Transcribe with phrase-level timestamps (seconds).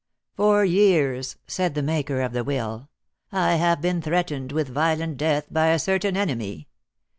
[0.35, 2.89] "For years," said the maker of the will,
[3.31, 6.67] "I have been threatened with violent death by a certain enemy.